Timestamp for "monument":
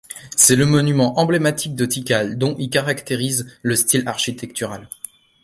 0.65-1.19